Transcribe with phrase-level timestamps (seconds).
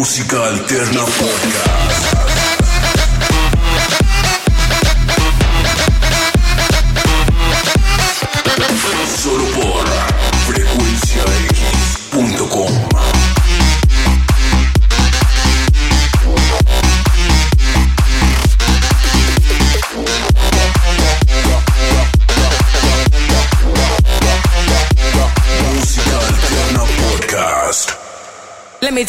[0.00, 2.09] Música Alterna Podcast.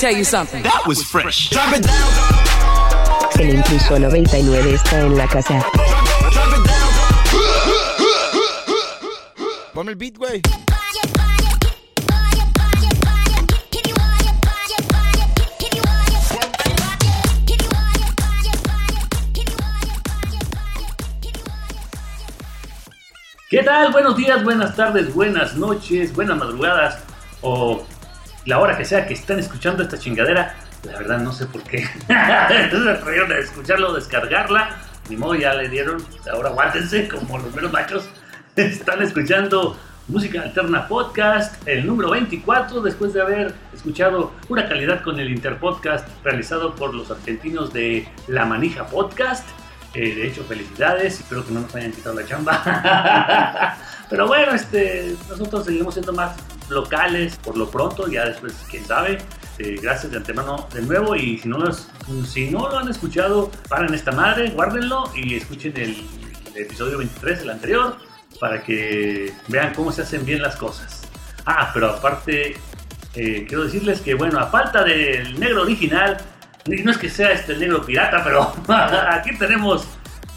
[0.02, 0.64] Tell you something.
[0.64, 1.52] That was fresh.
[1.52, 3.40] Drop it down.
[3.40, 5.64] El intruso 99 está en la casa.
[9.76, 10.42] Ponme el beat, güey.
[23.52, 23.92] ¿Qué tal?
[23.92, 27.00] Buenos días, buenas tardes, buenas noches, buenas madrugadas
[27.42, 27.84] o
[28.46, 30.56] la hora que sea que estén escuchando esta chingadera.
[30.84, 31.86] La verdad no sé por qué.
[32.08, 34.78] Se atrevieron a escucharlo, descargarla.
[35.10, 36.04] Ni modo, ya le dieron.
[36.32, 38.06] Ahora aguántense como los menos machos.
[38.56, 45.20] Están escuchando Música Alterna Podcast, el número 24, después de haber escuchado pura calidad con
[45.20, 49.48] el Interpodcast realizado por los argentinos de La Manija Podcast.
[49.94, 53.78] Eh, de hecho, felicidades, espero que no nos hayan quitado la chamba.
[54.10, 56.36] Pero bueno, este, nosotros seguimos siendo más
[56.70, 59.18] locales por lo pronto, ya después, quién sabe.
[59.58, 61.60] Eh, gracias de antemano de nuevo y si no,
[62.26, 66.04] si no lo han escuchado, paren esta madre, guárdenlo y escuchen el,
[66.56, 67.96] episodio 23, el anterior,
[68.40, 71.02] para que vean cómo se hacen bien las cosas.
[71.46, 72.58] Ah, pero aparte,
[73.16, 76.18] eh, quiero decirles que, bueno, a falta del negro original,
[76.66, 78.54] no es que sea este negro pirata, pero
[79.12, 79.88] aquí tenemos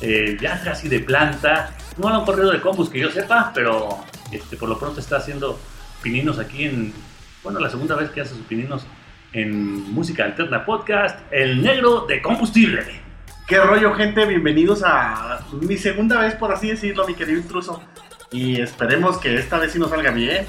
[0.00, 1.74] eh, ya casi de planta.
[1.96, 5.16] No lo han corrido de combus que yo sepa, pero este, por lo pronto está
[5.16, 5.58] haciendo
[6.04, 6.92] pininos aquí en,
[7.42, 8.86] bueno, la segunda vez que hace sus pininos
[9.32, 12.84] en Música Alterna Podcast, el negro de combustible.
[13.48, 14.26] ¿Qué rollo, gente?
[14.26, 17.82] Bienvenidos a mi segunda vez, por así decirlo, mi querido intruso.
[18.30, 20.46] Y esperemos que esta vez sí nos salga bien.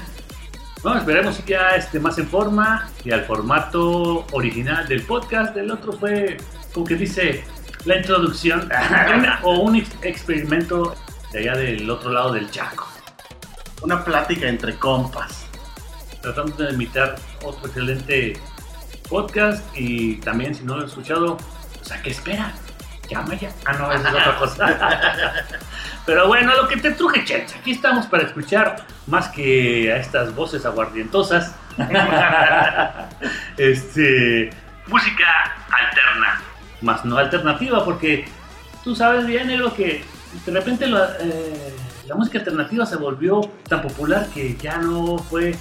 [0.82, 5.56] Bueno, esperemos que ya esté más en forma y al formato original del podcast.
[5.56, 6.36] El otro fue,
[6.74, 7.44] como que dice,
[7.86, 8.68] la introducción
[9.42, 10.94] o un ex- experimento
[11.32, 12.86] de allá del otro lado del Chaco.
[13.82, 15.45] Una plática entre compas.
[16.26, 17.14] Tratando de imitar
[17.44, 18.32] otro excelente
[19.08, 21.36] podcast y también si no lo han escuchado,
[21.78, 22.52] pues a qué esperan.
[23.08, 23.52] Llama ya.
[23.64, 25.32] Ah, no, esa es otra cosa.
[26.04, 27.54] Pero bueno, lo que te truje, Chets.
[27.54, 31.54] Aquí estamos para escuchar más que a estas voces aguardientosas.
[33.56, 34.50] este,
[34.88, 35.26] música
[35.70, 36.42] alterna.
[36.82, 38.24] Más no alternativa, porque
[38.82, 40.04] tú sabes bien, negro, que
[40.44, 41.72] de repente lo- eh,
[42.06, 45.54] la música alternativa se volvió tan popular que ya no fue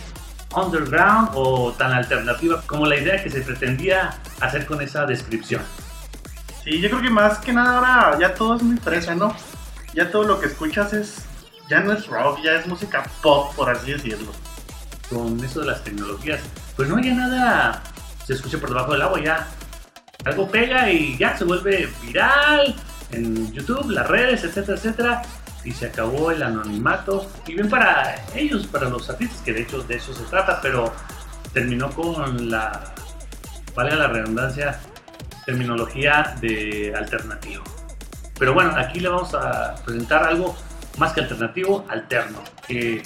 [0.56, 5.62] underground o tan alternativa como la idea que se pretendía hacer con esa descripción.
[6.64, 9.36] Sí, yo creo que más que nada ahora ya todo es muy fresa, ¿no?
[9.94, 11.26] Ya todo lo que escuchas es.
[11.70, 14.32] Ya no es rock, ya es música pop, por así decirlo.
[15.10, 16.42] Con eso de las tecnologías,
[16.76, 17.84] pues no ya nada
[18.26, 19.48] se escucha por debajo del agua, ya
[20.26, 22.76] algo pega y ya se vuelve viral
[23.12, 25.22] en YouTube, las redes, etcétera, etcétera.
[25.66, 27.30] Y se acabó el anonimato.
[27.48, 30.94] Y bien para ellos, para los artistas, que de hecho de eso se trata, pero
[31.54, 32.94] terminó con la,
[33.76, 34.80] valga la redundancia,
[35.46, 37.64] terminología de alternativo.
[38.38, 40.56] Pero bueno, aquí le vamos a presentar algo
[40.98, 42.40] más que alternativo, alterno.
[42.68, 43.02] Que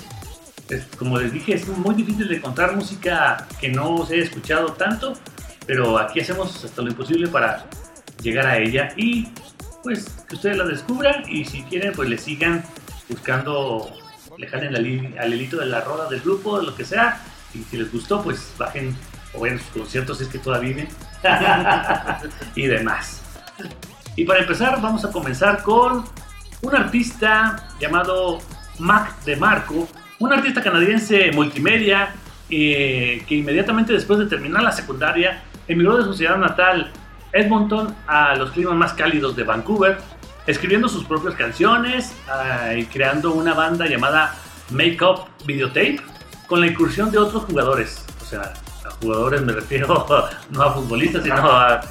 [0.70, 4.74] es- como les dije, es muy difícil de encontrar música que no se haya escuchado
[4.74, 5.14] tanto,
[5.66, 7.66] pero aquí hacemos hasta lo imposible para
[8.22, 9.30] llegar a ella y
[9.84, 12.64] pues que ustedes la descubran y si quieren pues le sigan
[13.08, 13.92] buscando,
[14.38, 17.22] le jalen al, al hilito de la roda del grupo, de lo que sea,
[17.54, 18.96] y si les gustó pues bajen
[19.34, 20.88] o vayan a sus conciertos si es que todavía viven
[22.56, 23.22] y demás.
[24.16, 26.06] Y para empezar vamos a comenzar con
[26.62, 28.40] un artista llamado
[28.80, 29.88] Mac DeMarco,
[30.20, 32.10] un artista canadiense multimedia
[32.50, 36.92] eh, que inmediatamente después de terminar la secundaria emigró de su ciudad natal
[37.34, 39.98] Edmonton a los climas más cálidos de Vancouver,
[40.48, 44.36] escribiendo sus propias canciones ah, y creando una banda llamada
[44.72, 46.02] Make Up Videotape
[46.48, 48.06] con la incursión de otros jugadores.
[48.22, 48.54] O sea,
[48.86, 50.06] a jugadores me refiero
[50.50, 51.82] no a futbolistas, sino a,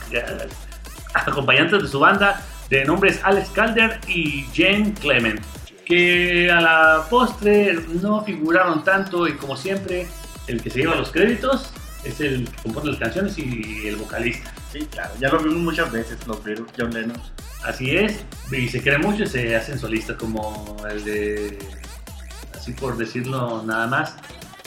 [1.15, 5.41] acompañantes de su banda de nombres Alex Calder y Jane Clement,
[5.87, 10.07] que a la postre no figuraron tanto y como siempre
[10.47, 11.73] el que se lleva los créditos
[12.05, 14.53] es el que compone las canciones y el vocalista.
[14.73, 17.21] Sí, claro, ya lo vimos muchas veces, los Beatles, John Lennon.
[17.65, 21.59] Así es, y se cree mucho y se hacen solistas como el de,
[22.55, 24.17] así por decirlo nada más,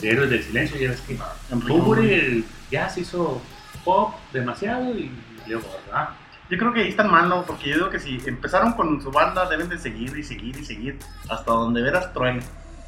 [0.00, 1.18] de Héroes del Silencio, ya ves que
[1.50, 3.40] Bumburi ya se hizo
[3.84, 5.10] pop demasiado y
[5.46, 6.10] luego, ¿verdad?
[6.50, 7.44] Yo creo que ahí están mal, ¿no?
[7.44, 10.64] Porque yo digo que si empezaron con su banda, deben de seguir y seguir y
[10.64, 10.98] seguir
[11.30, 12.42] hasta donde veras truene.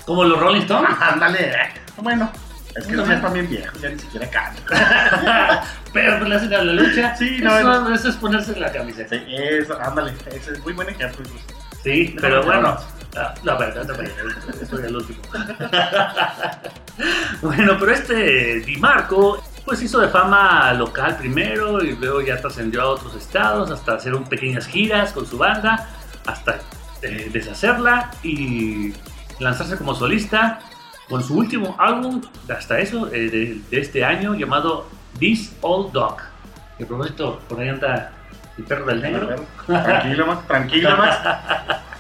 [0.05, 0.91] Como los Rolling Stones.
[1.01, 1.73] Ándale, eh.
[1.97, 2.31] bueno.
[2.77, 4.65] Es que No, los ya están bien viejos, ya ni siquiera cantan.
[5.93, 7.17] Pero pues le hacen a la lucha.
[7.17, 7.95] Sí, no, eso, no.
[7.95, 9.17] eso es ponerse la camiseta.
[9.17, 11.25] Sí, eso, ándale, ese es muy buen ejemplo.
[11.85, 12.63] Sí, pero No, bueno.
[12.63, 12.79] no.
[13.21, 15.23] ah, No, eso es el último.
[17.43, 22.83] bueno, pero este Di Marco, pues hizo de fama local primero y luego ya trascendió
[22.83, 25.89] a otros estados hasta hacer un pequeñas giras con su banda,
[26.27, 26.59] hasta
[27.03, 28.93] eh, deshacerla y
[29.39, 30.61] lanzarse como solista
[31.09, 36.17] con su último álbum, hasta eso, eh, de, de este año, llamado This Old Dog.
[36.79, 38.13] Que a propósito, por ahí anda
[38.59, 39.47] el perro del negro.
[39.67, 41.19] Tranquilo, Max, tranquilo, Max.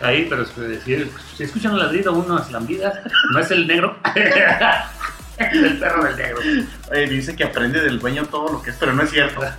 [0.00, 1.08] Ahí, pero si,
[1.38, 2.98] escuchan un ladrido, unas lambidas,
[3.32, 6.40] no es el negro, es el perro del negro.
[6.92, 9.40] Eh, dice que aprende del dueño todo lo que es, pero no es cierto.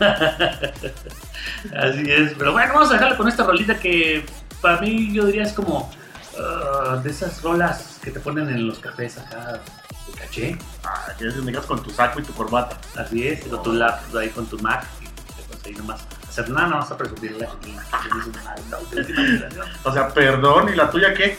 [1.78, 4.26] Así es, pero bueno, vamos a dejarle con esta rolita que
[4.62, 5.90] para mí yo diría es como
[6.40, 9.54] ah, de esas rolas que te ponen en los cafés acá
[10.08, 10.58] de caché.
[10.84, 12.78] Ah, que es donde llegas con tu saco y tu corbata.
[12.98, 16.50] Así es, con tu laptop ahí con tu Mac y te puedes ahí nomás hacer
[16.50, 19.68] nada, no vas a tienes una- la generación.
[19.84, 21.38] O sea, perdón, ¿y la tuya qué?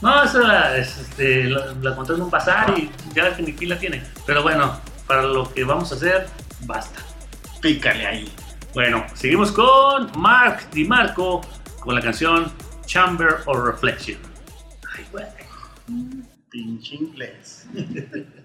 [0.00, 3.52] No, eso la, es, este, la, la encontré en un bazar y ya que ni
[3.52, 4.02] pila tiene.
[4.26, 6.26] Pero bueno, para lo que vamos a hacer,
[6.62, 7.00] basta.
[7.60, 8.34] Pícale ahí.
[8.74, 11.42] Bueno, seguimos con Mark Di Marco
[11.78, 12.50] con la canción
[12.84, 14.18] Chamber of Reflection.
[16.50, 17.66] Pinche inglés.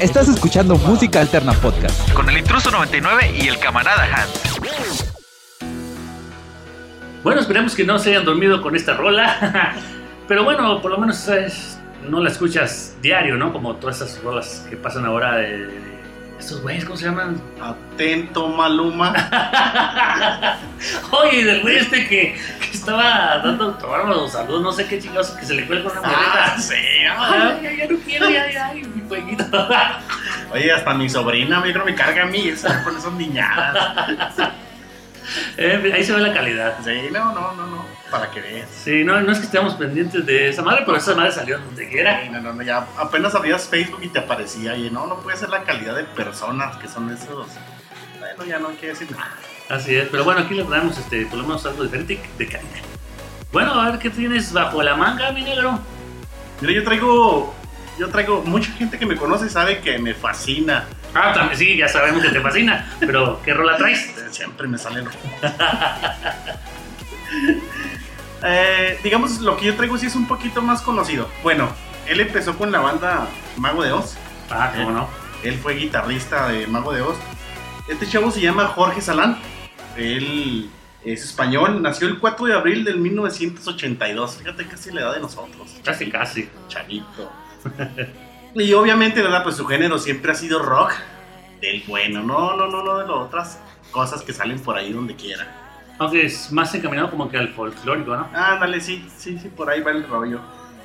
[0.00, 2.12] Estás escuchando Música Alterna Podcast.
[2.12, 4.60] Con el intruso 99 y el camarada Hans.
[7.22, 9.74] Bueno, esperemos que no se hayan dormido con esta rola.
[10.28, 11.28] Pero bueno, por lo menos
[12.08, 13.52] no la escuchas diario, ¿no?
[13.52, 15.66] Como todas esas rolas que pasan ahora de...
[15.66, 15.84] de
[16.38, 17.40] estos güeyes, ¿cómo se llaman?
[17.62, 19.14] Atento, Maluma.
[21.12, 25.46] Oye, del güey este que, que estaba dando autógrafos, saludos, no sé qué chingados, que
[25.46, 26.06] se le cuelga una Ah,
[26.46, 26.58] maleta.
[26.58, 28.74] sí, Ay, ay, ya no quiero, ya, ya,
[29.06, 29.44] fueguito.
[30.52, 34.34] Oye, hasta mi sobrina, yo creo me carga a mí, esa con esas niñadas.
[35.56, 36.76] Eh, ahí se ve la calidad.
[36.84, 38.68] Sí, no, no, no, no, para que veas.
[38.68, 41.88] Sí, no, no es que estemos pendientes de esa madre, pero esa madre salió donde
[41.88, 42.22] quiera.
[42.22, 45.36] Sí, no, no, no, ya apenas abrías Facebook y te aparecía, y no, no puede
[45.36, 47.48] ser la calidad de personas que son esos.
[48.18, 49.32] Bueno, ya no hay que decir nada.
[49.70, 52.82] Así es, pero bueno, aquí le traemos este, por lo menos algo diferente de calidad.
[53.50, 55.78] Bueno, a ver qué tienes bajo la manga, mi negro.
[56.60, 57.54] Mira, yo traigo,
[57.98, 60.86] yo traigo, mucha gente que me conoce sabe que me fascina.
[61.14, 64.12] Ah, también sí, ya sabemos que te fascina, pero ¿qué rola traes?
[64.30, 65.10] Siempre me sale lo
[68.46, 71.30] Eh, digamos, lo que yo traigo sí es un poquito más conocido.
[71.42, 71.70] Bueno,
[72.06, 74.16] él empezó con la banda Mago de Oz.
[74.50, 75.08] Ah, cómo no.
[75.42, 77.16] Él fue guitarrista de Mago de Oz.
[77.88, 79.38] Este chavo se llama Jorge Salán.
[79.96, 80.68] Él
[81.04, 84.36] es español, nació el 4 de abril del 1982.
[84.36, 85.76] Fíjate casi la edad de nosotros.
[85.82, 86.50] Casi, casi.
[86.68, 87.32] Chanito.
[88.54, 89.42] Y obviamente, ¿verdad?
[89.42, 90.92] Pues su género siempre ha sido rock.
[91.60, 95.14] Del bueno, no, no, no, no de las otras cosas que salen por ahí donde
[95.14, 95.46] quiera.
[95.98, 98.28] Aunque es más encaminado como que al folclórico, ¿no?
[98.34, 100.40] Ándale, sí, sí, sí, por ahí va el rollo.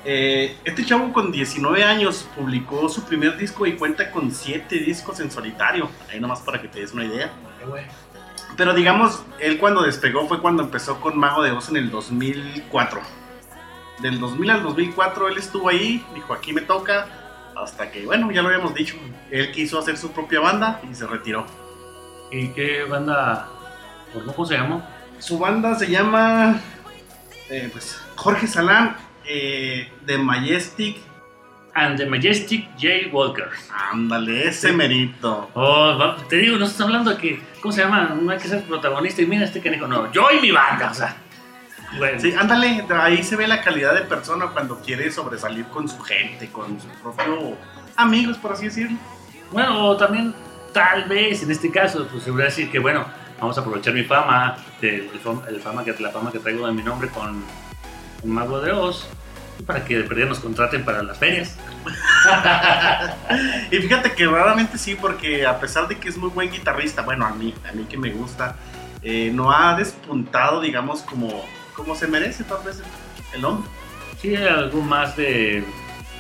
[0.06, 5.20] Eh, este chavo con 19 años publicó su primer disco y cuenta con 7 discos
[5.20, 5.90] en solitario.
[6.12, 7.32] Ahí nomás para que te des una idea.
[8.56, 13.02] Pero digamos, él cuando despegó fue cuando empezó con Mago de Oz en el 2004.
[14.02, 17.08] Del 2000 al 2004 él estuvo ahí, dijo aquí me toca,
[17.62, 18.96] hasta que, bueno, ya lo habíamos dicho,
[19.32, 21.46] él quiso hacer su propia banda y se retiró.
[22.32, 23.50] ¿Y qué banda?
[24.14, 24.88] ¿Por ¿Cómo se llama?
[25.20, 26.60] Su banda se llama,
[27.50, 30.98] eh, pues, Jorge Salán, eh, The Majestic.
[31.76, 33.10] And the Majestic J.
[33.12, 33.70] Walkers.
[33.92, 35.50] Ándale, ese merito.
[35.54, 38.16] Oh, te digo, no estás hablando de que, ¿cómo se llama?
[38.20, 40.90] No hay que ser protagonista y mira este que dijo, no, yo y mi banda,
[40.92, 41.16] o sea.
[41.98, 46.00] Bueno, Sí, ándale, ahí se ve la calidad de persona cuando quiere sobresalir con su
[46.02, 47.58] gente, con su propio
[47.96, 48.98] amigos, por así decirlo.
[49.52, 50.34] Bueno, o también,
[50.74, 53.06] tal vez, en este caso, pues se voy a decir que, bueno,
[53.40, 55.10] vamos a aprovechar mi fama, el
[55.62, 57.44] fama que, la fama que traigo de mi nombre con
[58.24, 59.08] un mago de Oz,
[59.66, 61.58] para que de perdida nos contraten para las ferias.
[63.72, 67.26] Y fíjate que raramente sí, porque a pesar de que es muy buen guitarrista, bueno,
[67.26, 68.56] a mí, a mí que me gusta,
[69.02, 71.46] eh, no ha despuntado, digamos, como,
[71.80, 72.82] como se merece tal vez
[73.34, 73.70] el, hombre.
[74.22, 75.64] Sí, algo más de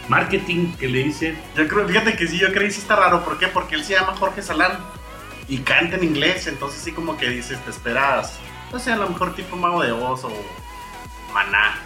[0.07, 1.37] marketing que le dicen.
[1.55, 3.47] Yo creo, fíjate que sí, yo creo que sí está raro, ¿por qué?
[3.47, 4.79] Porque él se llama Jorge Salán
[5.47, 8.39] y canta en inglés, entonces sí como que dices, te esperas,
[8.71, 10.31] no sé, a lo mejor tipo Mago de Oz o
[11.33, 11.77] Maná.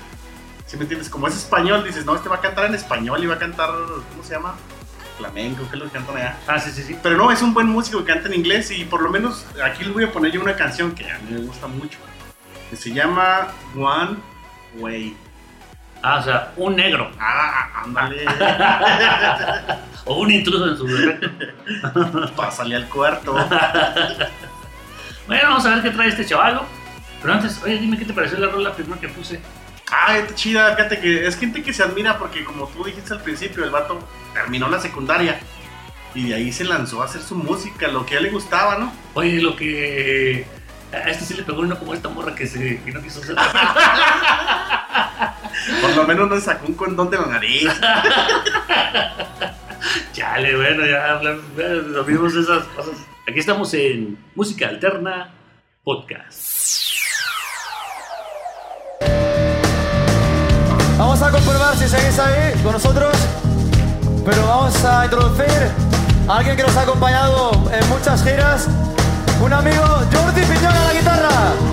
[0.67, 1.09] ¿Sí me entiendes?
[1.09, 3.69] Como es español, dices, no, este va a cantar en español y va a cantar,
[3.69, 4.55] ¿cómo se llama?
[5.17, 6.37] Flamenco, ¿qué es lo que cantan allá?
[6.47, 6.97] Ah, sí, sí, sí.
[7.01, 9.83] Pero no, es un buen músico que canta en inglés y por lo menos aquí
[9.83, 11.99] les voy a poner yo una canción que a mí me gusta mucho.
[12.73, 14.17] Que se llama One
[14.79, 15.15] Way.
[16.01, 17.11] Ah, o sea, un negro.
[17.19, 18.25] Ah, ándale.
[20.05, 22.31] o un intruso en su defecto.
[22.35, 23.35] Pásale al cuarto.
[25.27, 26.65] Bueno, vamos a ver qué trae este chavalo.
[27.21, 29.39] Pero antes, oye, dime qué te pareció la rola primera que puse.
[29.91, 33.21] Ah, está chida, fíjate que es gente que se admira porque como tú dijiste al
[33.21, 33.99] principio, el vato
[34.33, 35.39] terminó la secundaria
[36.15, 38.79] y de ahí se lanzó a hacer su música, lo que a él le gustaba,
[38.79, 38.91] ¿no?
[39.13, 40.62] Oye, lo que.
[40.93, 43.35] A este sí le pegó uno como esta morra que, se, que no quiso hacer.
[45.81, 47.67] Por lo menos no sacó un condón de la nariz.
[50.13, 51.43] Chale, bueno, ya hablamos,
[52.05, 52.93] vimos esas cosas.
[53.27, 55.31] Aquí estamos en Música Alterna
[55.83, 56.83] Podcast.
[60.97, 63.15] Vamos a comprobar si seguís ahí con nosotros,
[64.25, 65.71] pero vamos a introducir
[66.27, 68.69] a alguien que nos ha acompañado en muchas giras,
[69.43, 71.72] un amigo Jordi Piñón a la guitarra.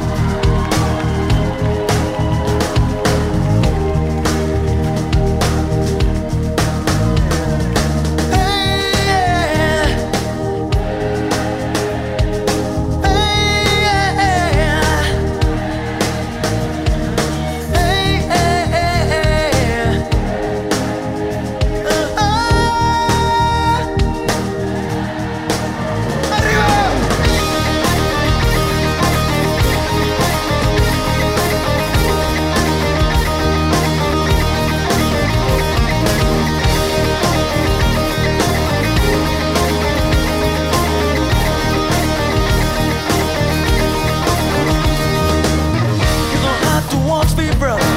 [47.11, 47.90] wants me, brother.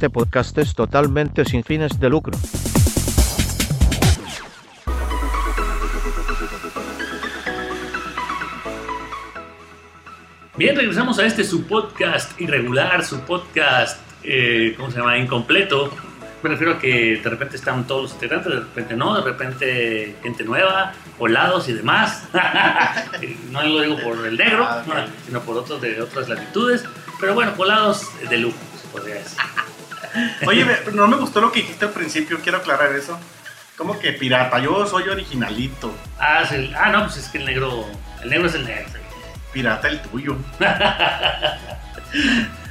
[0.00, 2.32] Este podcast es totalmente sin fines de lucro.
[10.56, 15.18] Bien, regresamos a este su podcast irregular, su podcast, eh, ¿cómo se llama?
[15.18, 15.92] Incompleto.
[16.42, 20.16] Me refiero a que de repente están todos los integrantes, de repente no, de repente
[20.22, 22.24] gente nueva, colados y demás.
[23.50, 24.82] no lo digo por el negro, Ah,
[25.26, 26.86] sino por otros de otras latitudes.
[27.20, 29.36] Pero bueno, colados de lujo, se podría decir.
[30.46, 33.18] Oye, no me gustó lo que dijiste al principio, quiero aclarar eso.
[33.76, 34.58] ¿Cómo que pirata?
[34.58, 35.94] Yo soy originalito.
[36.18, 37.86] Ah, sí, ah, no, pues es que el negro,
[38.22, 38.90] el negro es el negro.
[39.52, 40.36] Pirata el tuyo.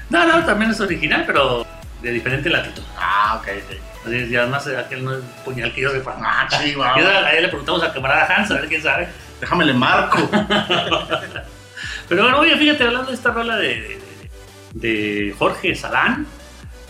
[0.10, 1.66] No, no, también es original, pero
[2.02, 2.82] de diferente latitud.
[2.98, 4.12] Ah, ok, ok.
[4.12, 6.18] Y además aquel no es puñal que yo sepa.
[6.20, 7.00] Ah, chihuahua.
[7.00, 9.08] Y ahí le preguntamos al camarada Hans, a ver quién sabe.
[9.40, 10.18] Déjame le marco.
[12.10, 14.00] Pero bueno, oye, fíjate, hablando de esta rola de,
[14.74, 16.26] de, de Jorge Salán,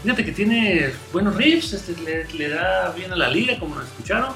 [0.04, 3.86] fíjate que tiene buenos riffs, este, le, le da bien a la liga, como nos
[3.86, 4.34] escucharon.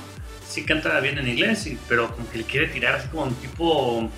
[0.47, 4.09] Sí canta bien en inglés, pero como que le quiere tirar así como un tipo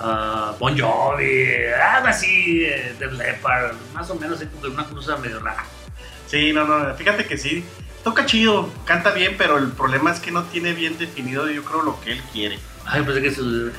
[0.00, 4.84] ah, Bon Jovi, algo así, eh, de Leppard, más o menos, así como de una
[4.84, 5.64] cosa medio rara.
[6.26, 7.64] Sí, no, no, fíjate que sí.
[8.04, 11.82] Toca chido, canta bien, pero el problema es que no tiene bien definido, yo creo,
[11.82, 12.58] lo que él quiere.
[12.86, 13.72] Ay, pues es que sus,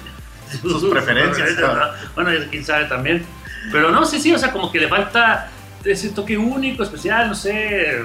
[0.62, 1.96] Sus preferencias, ¿verdad?
[2.16, 3.26] Bueno, quién sabe también.
[3.72, 5.50] Pero no, sí, sí, o sea, como que le falta
[5.86, 8.00] ese toque único, especial, no sé,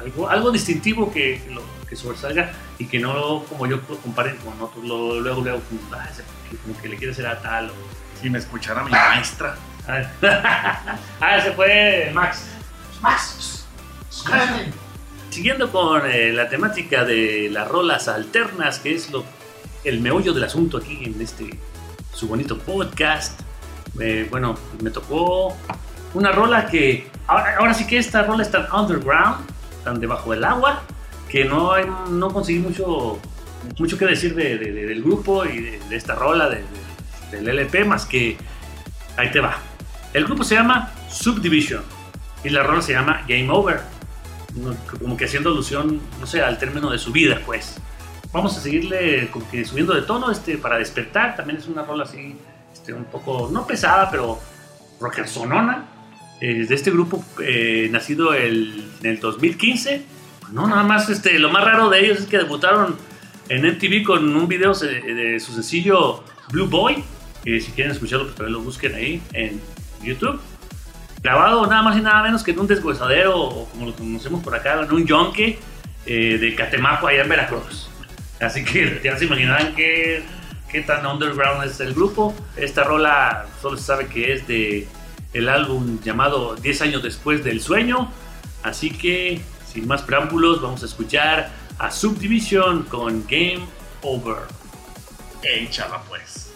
[0.00, 4.36] algo, algo distintivo que, que lo, que sobresalga y que no, como yo, lo comparen
[4.38, 7.40] con otros, lo- luego, luego, como, ah, ese, que como que le quiere ser a
[7.40, 7.72] tal o...
[8.20, 9.56] Si me escuchara mi maestra.
[9.88, 12.44] ah, ese fue Max.
[13.00, 13.66] Max.
[15.30, 19.24] Siguiendo con eh, la temática de las rolas alternas, que es lo,
[19.82, 21.58] el meollo del asunto aquí en este
[22.12, 23.40] su bonito podcast.
[24.00, 25.56] eh, bueno, me tocó
[26.14, 29.46] una rola que ahora, sí que esta rola es tan underground,
[29.84, 30.82] tan debajo del agua,
[31.30, 33.18] que no, hay- no conseguí mucho,
[33.78, 36.64] mucho que decir de- de- de- del grupo y de, esta rola de-
[37.30, 38.36] de- del LP, más que
[39.16, 39.56] ahí te va.
[40.12, 41.82] El grupo se llama Subdivision
[42.44, 43.80] y la rola se llama Game Over,
[45.00, 47.76] como que haciendo alusión, no sé, al término de su vida, pues.
[48.32, 52.04] Vamos a seguirle como que subiendo de tono este, para despertar, también es una rola
[52.04, 52.36] así,
[52.72, 54.38] este, un poco, no pesada, pero
[55.00, 55.86] rocker sonona,
[56.42, 60.04] eh, de este grupo eh, nacido el- en el 2015.
[60.52, 62.96] No, nada más, este, lo más raro de ellos es que debutaron
[63.48, 67.02] en MTV con un video de, de su sencillo Blue Boy,
[67.44, 69.60] que si quieren escucharlo, pues también lo busquen ahí en
[70.02, 70.40] YouTube.
[71.22, 74.54] Grabado nada más y nada menos que en un deshuesadero, o como lo conocemos por
[74.54, 75.58] acá, en un yonque
[76.06, 77.88] eh, de Catemaco, allá en Veracruz.
[78.40, 80.24] Así que ya se imaginarán qué,
[80.70, 82.34] qué tan underground es el grupo.
[82.56, 84.88] Esta rola solo se sabe que es de
[85.32, 88.10] el álbum llamado 10 años después del sueño.
[88.62, 93.66] Así que, sin más preámbulos, vamos a escuchar a Subdivision con Game
[94.02, 94.42] Over.
[95.42, 96.51] Échala pues.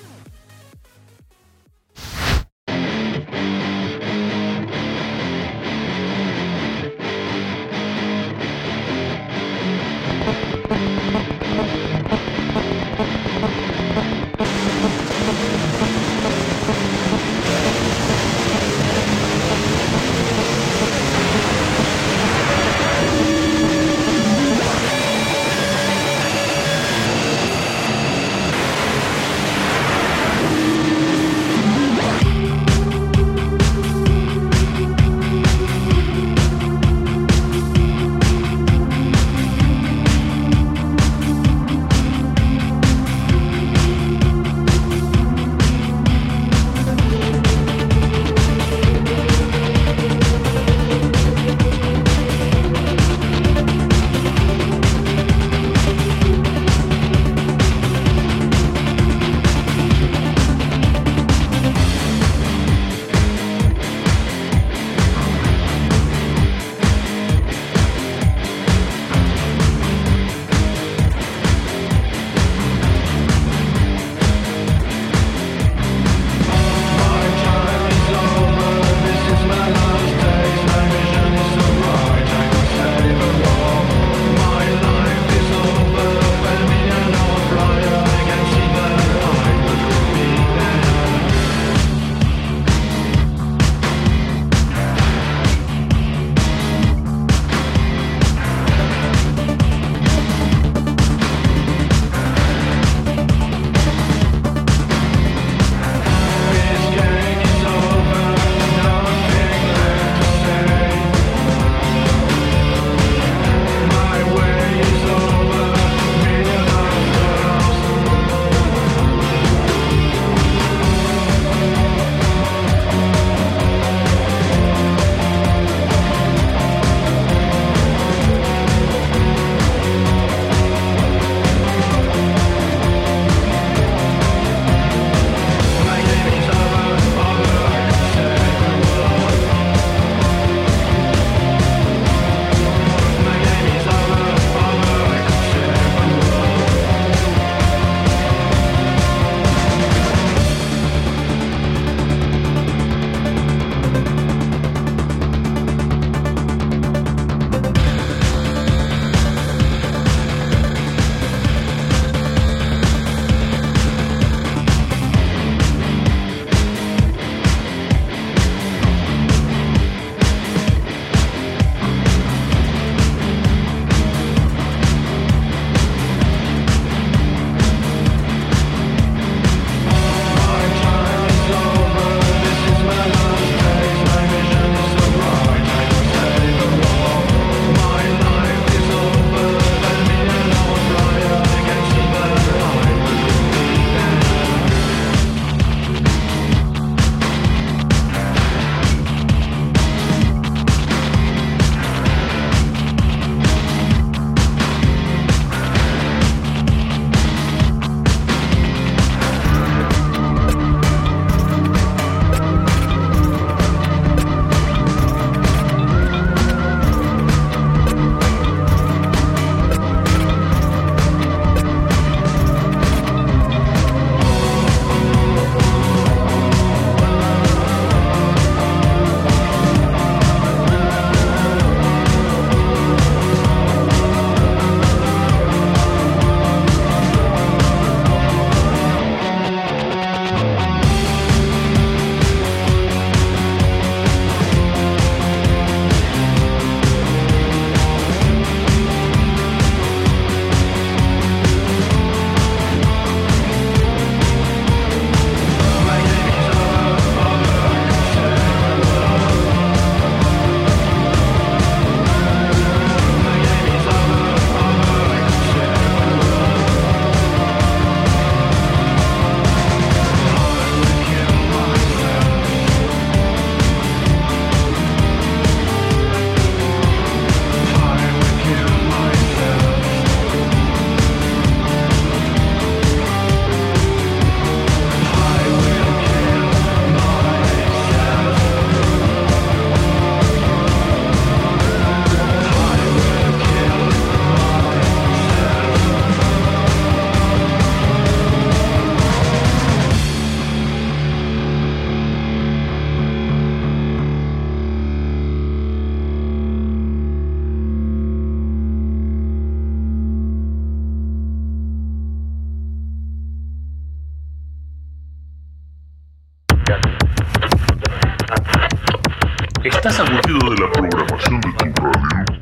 [319.87, 322.41] ¿Estás aburrido de la programación de tu radio?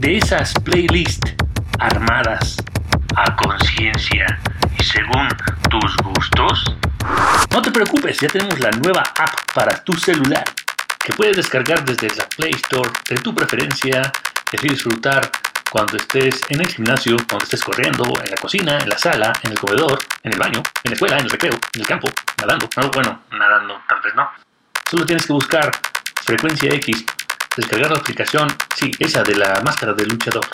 [0.00, 1.36] De esas playlists
[1.78, 2.56] armadas
[3.14, 4.40] a conciencia
[4.76, 5.28] y según
[5.70, 6.76] tus gustos?
[7.52, 10.42] No te preocupes, ya tenemos la nueva app para tu celular
[10.98, 14.10] que puedes descargar desde la Play Store de tu preferencia
[14.50, 15.30] y disfrutar
[15.70, 19.52] cuando estés en el gimnasio, cuando estés corriendo, en la cocina, en la sala, en
[19.52, 22.68] el comedor, en el baño, en la escuela, en el recreo, en el campo, nadando.
[22.76, 24.28] No, bueno, nadando, tal vez no.
[24.90, 25.70] Solo tienes que buscar
[26.30, 27.04] Frecuencia X,
[27.56, 30.46] descargar la aplicación, sí, esa de la máscara del luchador.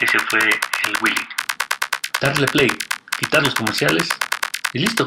[0.00, 1.26] Ese fue el Willy.
[2.20, 2.70] Darle play,
[3.18, 4.08] quitar los comerciales
[4.74, 5.06] y listo.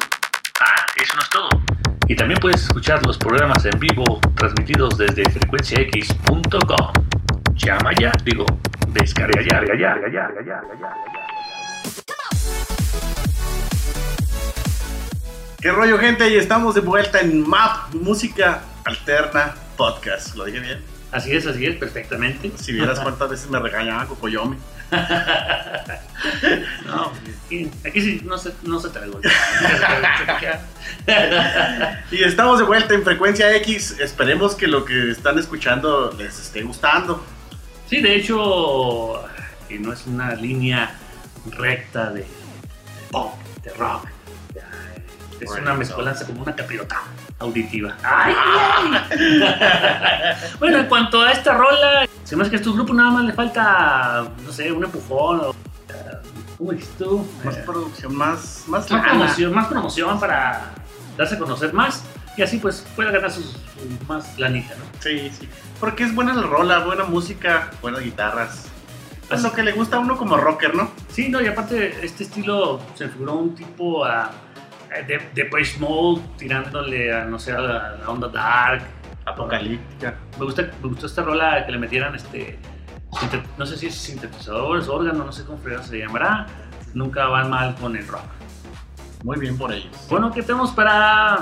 [0.59, 1.49] Ah, eso no es todo.
[2.09, 6.93] Y también puedes escuchar los programas en vivo transmitidos desde frecuenciax.com.
[7.53, 8.45] Llama ya, digo,
[8.89, 10.93] descarga ya, ya, ya, ya, ya, ya, ya, ya.
[15.61, 16.29] ¿Qué rollo, gente?
[16.29, 20.35] Y estamos de vuelta en MAP, Música Alterna Podcast.
[20.35, 20.79] ¿Lo dije bien?
[21.11, 22.51] Así es, así es, perfectamente.
[22.55, 24.57] Si vieras cuántas veces me regañaba Cocoyomi.
[26.85, 27.11] No,
[27.45, 29.09] aquí, aquí sí no se, no se trae
[32.11, 33.97] Y estamos de vuelta en Frecuencia X.
[33.99, 37.23] Esperemos que lo que están escuchando les esté gustando.
[37.89, 39.23] Sí, de hecho,
[39.67, 40.95] que no es una línea
[41.51, 42.25] recta de
[43.11, 44.07] pop, de rock.
[45.39, 47.01] Es una mezcolanza como una capirota
[47.39, 47.95] auditiva.
[48.03, 48.33] ¡Ay,
[49.11, 50.33] ay!
[50.59, 53.25] bueno, en cuanto a esta rola, se me hace que a estos grupos nada más
[53.25, 55.55] le falta, no sé, un empujón o.
[56.57, 57.27] ¿Cómo dices tú?
[57.43, 60.71] Más Eh, producción, más, más más promoción, más promoción para
[61.17, 62.03] darse a conocer más
[62.37, 64.85] y así pues pueda ganar sus, sus más lanita, ¿no?
[65.01, 65.49] Sí, sí.
[65.81, 68.67] Porque es buena la rola, buena música, buenas guitarras.
[69.25, 70.91] Es Así- lo que le gusta a uno como rocker, ¿no?
[71.11, 74.31] Sí, no, y aparte este estilo se figuró un tipo a,
[75.03, 78.83] de, de Page Mode tirándole a, no sé, a la, a la onda dark.
[79.25, 80.15] Apocalíptica.
[80.37, 82.59] Me, gusta, me gustó esta rola que le metieran este,
[83.57, 86.47] no sé si es sintetizadores, órgano, no sé cómo se llamará.
[86.93, 88.23] Nunca van mal con el rock.
[89.23, 89.91] Muy bien por ellos.
[90.09, 91.39] Bueno, ¿qué tenemos para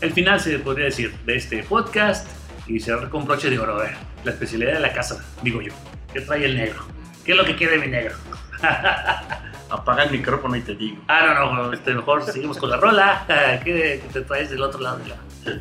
[0.00, 2.28] el final, se podría decir, de este podcast?
[2.66, 3.74] Y cerrar con broche de oro.
[3.74, 5.72] A ver, la especialidad de la casa, digo yo.
[6.12, 6.84] ¿Qué trae el negro?
[7.24, 8.14] ¿Qué es lo que quiere mi negro?
[9.74, 10.98] Apaga el micrófono y te digo.
[11.08, 13.24] Ah, no, no, este, mejor seguimos con la rola.
[13.64, 15.60] ¿Qué, te traes del otro lado de?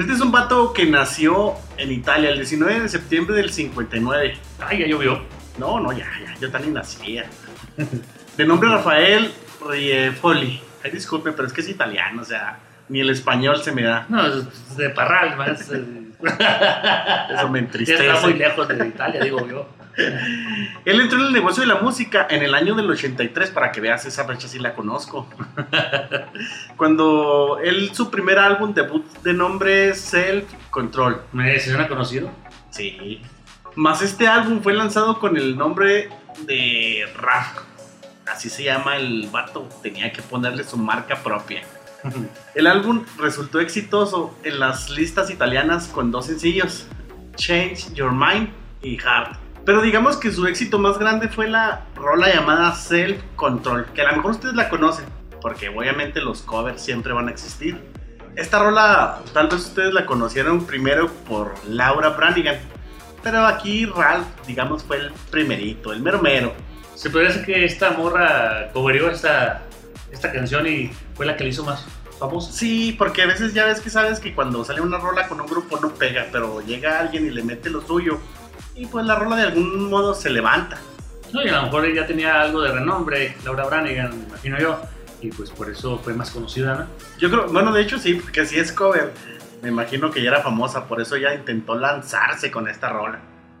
[0.00, 4.34] Este es un vato que nació en Italia el 19 de septiembre del 59.
[4.60, 5.22] Ay, ya llovió.
[5.58, 7.26] No, no, ya, ya, yo también nacía.
[8.36, 9.30] De nombre Rafael
[9.68, 10.62] Riefoli.
[10.82, 14.06] Ay, disculpe, pero es que es italiano, o sea, ni el español se me da.
[14.08, 15.70] No, es de Parral, más.
[15.70, 15.84] eh,
[17.34, 18.06] Eso me ya entristece.
[18.08, 19.68] está muy lejos de Italia, digo yo.
[19.96, 23.80] Él entró en el negocio de la música en el año del 83, para que
[23.80, 25.28] veas, esa fecha sí la conozco.
[26.76, 31.22] Cuando él, su primer álbum debut de nombre Self Control.
[31.32, 32.30] ¿Me suena conocido?
[32.70, 33.22] Sí.
[33.76, 36.08] Más este álbum fue lanzado con el nombre
[36.46, 37.58] de Raf.
[38.26, 39.68] Así se llama el vato.
[39.82, 41.62] Tenía que ponerle su marca propia.
[42.54, 46.86] El álbum resultó exitoso en las listas italianas con dos sencillos,
[47.36, 48.50] Change Your Mind
[48.82, 49.39] y Heart.
[49.64, 54.10] Pero digamos que su éxito más grande fue la rola llamada Self Control, que a
[54.10, 55.04] lo mejor ustedes la conocen,
[55.40, 57.80] porque obviamente los covers siempre van a existir.
[58.36, 62.58] Esta rola tal vez ustedes la conocieron primero por Laura Branigan,
[63.22, 66.54] pero aquí Ralph, digamos, fue el primerito, el mero mero.
[66.94, 69.62] Se podría decir que esta morra coverió esta,
[70.10, 71.84] esta canción y fue la que le hizo más
[72.18, 72.52] famosa.
[72.52, 75.46] Sí, porque a veces ya ves que sabes que cuando sale una rola con un
[75.46, 78.20] grupo no pega, pero llega alguien y le mete lo suyo
[78.80, 80.78] y pues la rola de algún modo se levanta.
[81.32, 84.80] No, y a lo mejor ella tenía algo de renombre, Laura Branigan, me imagino yo,
[85.20, 86.86] y pues por eso fue más conocida, ¿no?
[87.18, 89.12] Yo creo, bueno, de hecho sí, porque si es cover,
[89.62, 93.18] me imagino que ya era famosa, por eso ya intentó lanzarse con esta rola.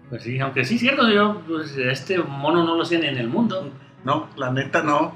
[0.08, 3.28] Pues sí, aunque sí cierto, yo, pues, este mono no lo hacía ni en el
[3.28, 3.70] mundo.
[4.04, 5.14] No, la neta no.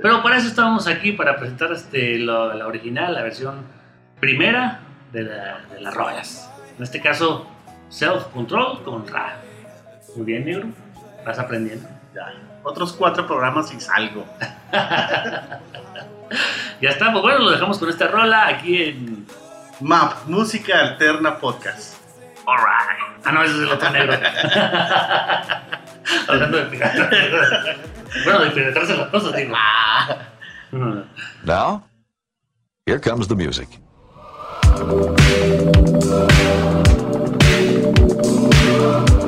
[0.00, 3.62] Pero para eso estábamos aquí, para presentar este, lo- la original, la versión
[4.20, 4.80] primera
[5.12, 6.48] de, la- de las rolas.
[6.76, 7.48] En este caso,
[7.88, 9.36] Self Control con Ra.
[10.16, 10.68] Muy bien, negro.
[11.24, 11.88] Vas aprendiendo.
[12.14, 14.26] Ya, otros cuatro programas y salgo.
[16.80, 19.26] Ya está, pues bueno, lo dejamos con esta rola aquí en.
[19.80, 21.96] MAP, Música Alterna Podcast.
[22.46, 23.24] Alright.
[23.24, 24.12] Ah, no, ese es el otro negro.
[26.28, 27.76] Hablando de penetrar.
[28.24, 29.54] bueno, de penetrarse las cosas, digo.
[31.44, 31.82] Now,
[32.86, 33.68] here comes the music.
[38.68, 39.27] you.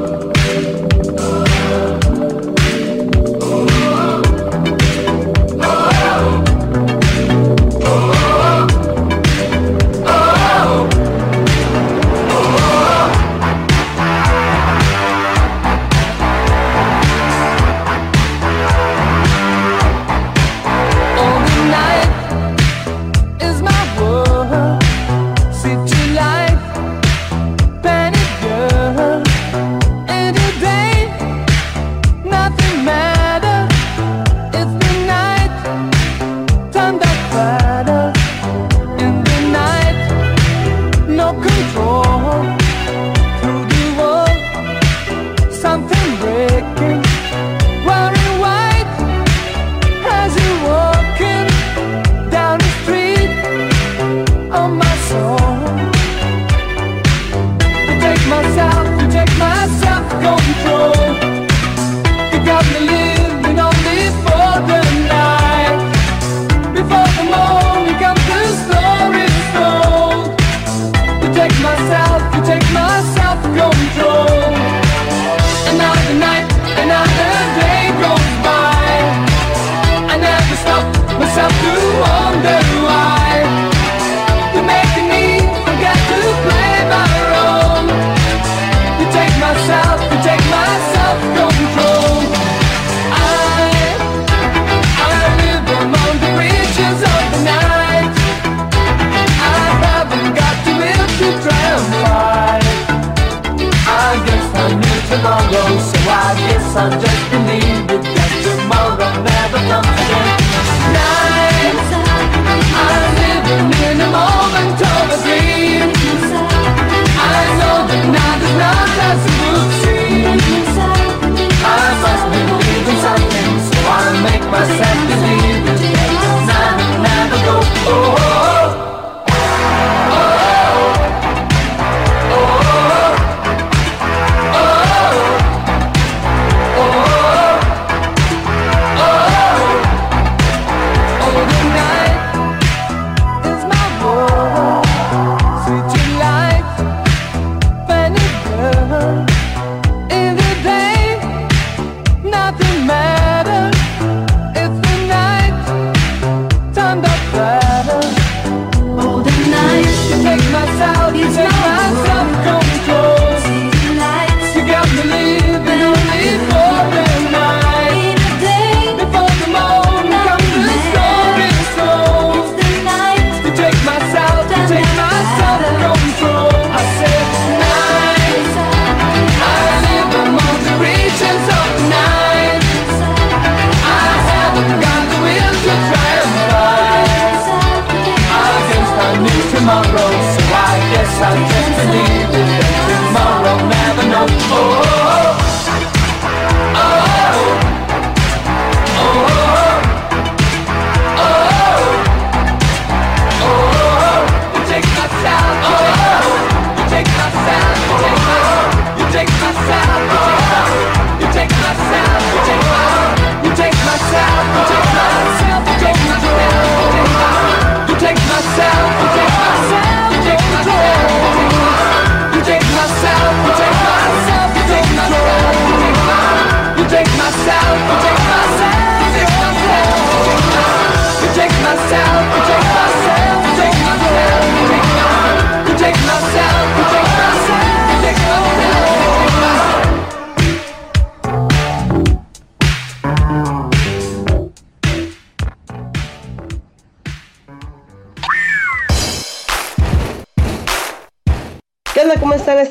[81.31, 81.80] myself through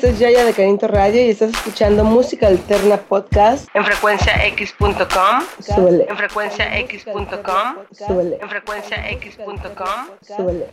[0.00, 4.96] Esto es Yaya de Carinto Radio y estás escuchando Música Alterna Podcast en frecuenciax.com.
[5.60, 6.06] Súbele.
[6.08, 7.74] En frecuenciax.com.
[7.92, 8.38] Súbele.
[8.40, 10.06] En frecuenciax.com.
[10.22, 10.68] Súbele.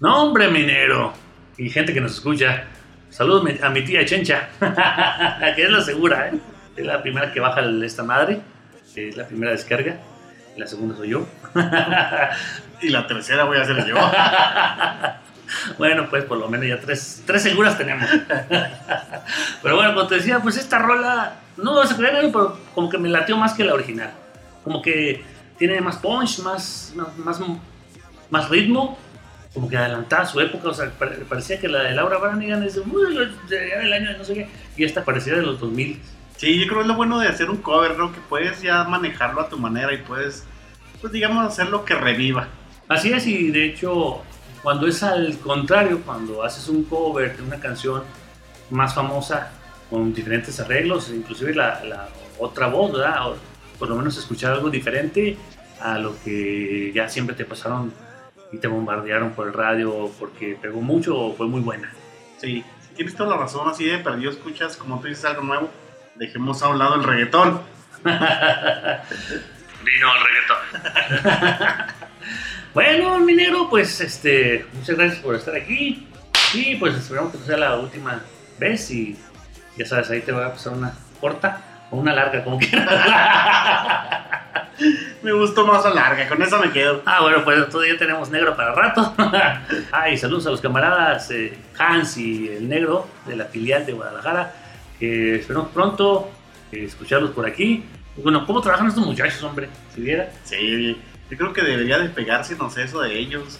[0.00, 1.12] No, hombre, minero.
[1.56, 2.64] Y gente que nos escucha.
[3.10, 4.48] Saludos a mi tía Chencha,
[5.54, 6.59] que es la segura, ¿eh?
[6.80, 8.40] Es la primera que baja esta madre,
[8.94, 9.96] que es la primera descarga.
[10.56, 11.26] La segunda soy yo.
[12.82, 13.94] y la tercera voy a ser yo.
[15.78, 18.08] bueno, pues por lo menos ya tres, tres seguras tenemos.
[19.62, 22.98] pero bueno, como te decía, pues esta rola, no vas a creer, pero como que
[22.98, 24.10] me latió más que la original.
[24.64, 25.22] Como que
[25.58, 27.38] tiene más punch, más, más,
[28.30, 28.98] más, ritmo,
[29.52, 30.68] como que adelantada su época.
[30.68, 33.18] O sea, pare- parecía que la de Laura Branigan es de, "Uy,
[33.48, 36.00] del año de no sé qué, y esta parecía de los 2000.
[36.40, 38.14] Sí, yo creo que es lo bueno de hacer un cover, ¿no?
[38.14, 40.42] Que puedes ya manejarlo a tu manera y puedes,
[40.98, 42.48] pues digamos, hacer lo que reviva.
[42.88, 44.22] Así es, y de hecho,
[44.62, 48.04] cuando es al contrario, cuando haces un cover de una canción
[48.70, 49.52] más famosa
[49.90, 53.32] con diferentes arreglos, inclusive la, la otra voz, ¿verdad?
[53.32, 53.36] O
[53.78, 55.36] por lo menos escuchar algo diferente
[55.78, 57.92] a lo que ya siempre te pasaron
[58.50, 61.92] y te bombardearon por el radio porque pegó mucho o fue muy buena.
[62.38, 62.64] Sí,
[62.96, 65.68] tienes toda la razón, así de perdido escuchas, como tú dices algo nuevo,
[66.20, 67.62] dejemos a un lado el reggaetón.
[68.04, 68.18] Vino
[70.14, 71.86] el reggaetón.
[72.74, 76.06] bueno, minero, pues este, muchas gracias por estar aquí.
[76.52, 78.20] Y pues esperamos que sea la última
[78.58, 78.90] vez.
[78.90, 79.18] Y
[79.78, 82.86] ya sabes, ahí te va a pasar una corta o una larga, como quieras.
[85.22, 87.02] Me gustó más la larga, con esa me quedo.
[87.04, 89.14] Ah, bueno, pues todavía tenemos negro para rato.
[89.92, 94.54] Ay, saludos a los camaradas eh, Hans y el negro de la filial de Guadalajara.
[95.00, 96.30] Que esperamos pronto
[96.70, 97.84] eh, escucharlos por aquí.
[98.16, 99.68] Bueno, ¿cómo trabajan estos muchachos, hombre?
[99.94, 100.30] Si viera.
[100.44, 100.96] Sí,
[101.30, 103.58] yo creo que debería de pegársenos eso de ellos.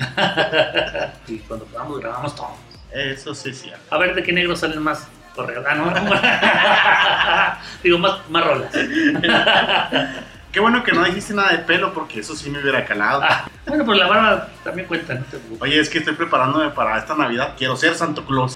[1.26, 2.50] y cuando podamos grabamos todo.
[2.92, 3.70] Eso sí, sí.
[3.90, 5.64] A ver de qué negro salen más correos.
[5.66, 5.92] Ah, no.
[7.82, 8.72] Digo, más, más rolas.
[10.52, 13.22] Qué bueno que no dijiste nada de pelo porque eso sí me hubiera calado.
[13.66, 15.14] bueno, pues la barba también cuenta.
[15.14, 15.62] no te preocupes.
[15.62, 17.54] Oye, es que estoy preparándome para esta Navidad.
[17.56, 18.54] Quiero ser Santo Claus.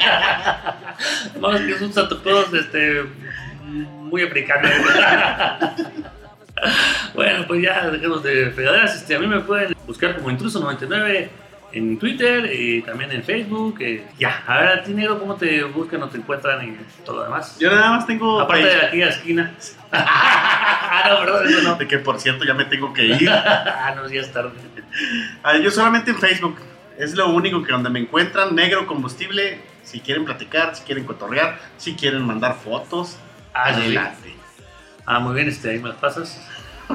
[1.41, 3.05] Vamos, que es un Santo Claus este,
[3.65, 4.69] muy africano.
[7.15, 8.97] bueno, pues ya dejemos de fregaderas.
[8.97, 11.29] Este, a mí me pueden buscar como Intruso99
[11.75, 13.77] en Twitter y también en Facebook.
[13.81, 17.19] eh, ya, a ver, a ti, negro, ¿cómo te buscan o te encuentran y todo
[17.19, 17.59] lo demás?
[17.59, 18.41] Yo nada más tengo.
[18.41, 19.55] Aparte de aquí a la esquina.
[21.03, 21.75] ah, no, perdón, eso no.
[21.77, 23.31] De que por cierto ya me tengo que ir.
[23.31, 24.53] ah, no, ya es tarde.
[25.43, 26.57] Ah, yo solamente en Facebook.
[26.99, 28.55] Es lo único que donde me encuentran.
[28.55, 29.61] Negro combustible.
[29.83, 33.19] Si quieren platicar, si quieren cotorrear, si quieren mandar fotos.
[33.53, 33.83] Ah, sí.
[33.83, 34.35] adelante.
[35.07, 36.41] Ah, muy bien, este, ahí me las pasas.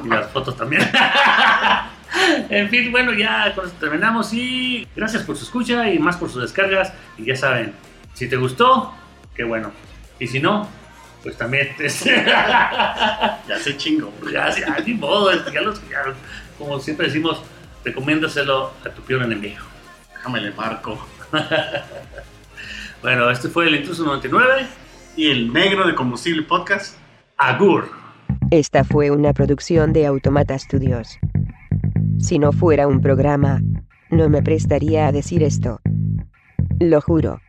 [0.04, 0.82] Y las fotos también.
[2.50, 6.30] en fin, bueno, ya con esto terminamos y gracias por su escucha y más por
[6.30, 6.94] sus descargas.
[7.18, 7.74] Y ya saben,
[8.14, 8.94] si te gustó,
[9.36, 9.72] qué bueno.
[10.20, 10.68] Y si no,
[11.24, 11.70] pues también.
[11.80, 14.14] este, Ya se chingo.
[14.32, 16.04] ya, ya, ni modo, ya los, ya,
[16.58, 17.42] como siempre decimos,
[17.84, 19.64] recomiéndaselo a tu peor enemigo.
[20.14, 21.08] Déjame le marco.
[23.02, 24.68] Bueno, este fue el Intruso 99.
[25.16, 26.98] Y el negro de combustible podcast.
[27.38, 27.90] Agur.
[28.52, 31.18] Esta fue una producción de Automata Studios.
[32.20, 33.62] Si no fuera un programa,
[34.10, 35.80] no me prestaría a decir esto.
[36.80, 37.40] Lo juro.